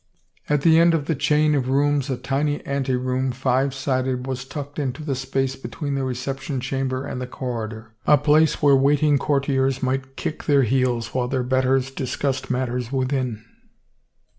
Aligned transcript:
2^ 0.01 0.03
THE 0.03 0.07
WRITING 0.07 0.31
ON 0.31 0.33
THE 0.33 0.53
WALL 0.53 0.53
At 0.55 0.61
the 0.63 0.79
end 0.79 0.93
of 1.01 1.05
the 1.05 1.15
chain 1.15 1.53
of 1.53 1.69
rooms 1.69 2.09
a 2.09 2.17
tiny 2.17 2.65
ante 2.65 2.95
room, 2.95 3.31
five 3.31 3.75
sided, 3.75 4.25
was 4.25 4.45
tucked 4.45 4.79
into 4.79 5.03
the 5.03 5.13
space 5.13 5.55
between 5.55 5.93
the 5.93 6.01
recep 6.01 6.39
tion 6.39 6.59
chamber 6.59 7.05
and 7.05 7.21
the 7.21 7.27
corridor, 7.27 7.93
a 8.07 8.17
place 8.17 8.63
where 8.63 8.75
waiting 8.75 9.19
courtiers 9.19 9.83
might 9.83 10.15
kick 10.17 10.45
their 10.45 10.63
heels 10.63 11.13
while 11.13 11.27
their 11.27 11.43
betters 11.43 11.91
dis 11.91 12.15
cussed 12.15 12.49
matters 12.49 12.91
within. 12.91 13.45